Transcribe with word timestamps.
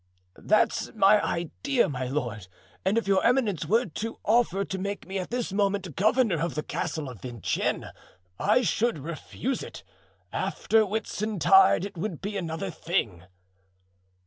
"That's 0.39 0.91
my 0.95 1.23
idea, 1.23 1.87
my 1.87 2.07
lord; 2.07 2.47
and 2.83 2.97
if 2.97 3.07
your 3.07 3.23
eminence 3.23 3.67
were 3.67 3.85
to 3.85 4.17
offer 4.23 4.65
to 4.65 4.77
make 4.79 5.05
me 5.05 5.19
at 5.19 5.29
this 5.29 5.53
moment 5.53 5.95
governor 5.95 6.39
of 6.41 6.55
the 6.55 6.63
castle 6.63 7.07
of 7.07 7.21
Vincennes, 7.21 7.85
I 8.39 8.63
should 8.63 8.97
refuse 8.97 9.61
it. 9.61 9.83
After 10.33 10.81
Whitsuntide 10.87 11.85
it 11.85 11.99
would 11.99 12.19
be 12.19 12.35
another 12.35 12.71
thing." 12.71 13.25